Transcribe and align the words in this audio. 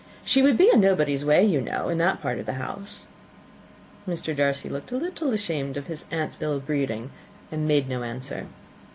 She 0.25 0.41
would 0.41 0.57
be 0.57 0.67
in 0.73 0.79
nobody's 0.79 1.23
way, 1.23 1.43
you 1.45 1.61
know, 1.61 1.87
in 1.87 1.99
that 1.99 2.23
part 2.23 2.39
of 2.39 2.47
the 2.47 2.53
house." 2.53 3.05
Mr. 4.07 4.35
Darcy 4.35 4.67
looked 4.67 4.91
a 4.91 4.97
little 4.97 5.31
ashamed 5.31 5.77
of 5.77 5.85
his 5.85 6.05
aunt's 6.09 6.41
ill 6.41 6.59
breeding, 6.59 7.11
and 7.51 7.67
made 7.67 7.87
no 7.87 8.01
answer. 8.01 8.47